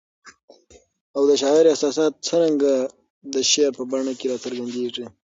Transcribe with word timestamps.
او 1.15 1.21
د 1.29 1.31
شاعر 1.41 1.63
احساسات 1.69 2.13
څرنګه 2.27 2.73
د 3.33 3.35
شعر 3.51 3.71
په 3.77 3.83
بڼه 3.91 4.13
کي 4.19 4.25
را 4.31 4.37
څرګندیږي؟ 4.45 5.05